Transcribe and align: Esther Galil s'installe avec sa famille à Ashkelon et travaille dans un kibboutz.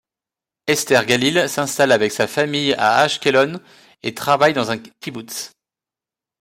Esther 0.65 1.05
Galil 1.05 1.47
s'installe 1.47 1.91
avec 1.91 2.11
sa 2.11 2.25
famille 2.25 2.73
à 2.73 3.01
Ashkelon 3.01 3.59
et 4.01 4.15
travaille 4.15 4.53
dans 4.53 4.71
un 4.71 4.79
kibboutz. 4.79 5.51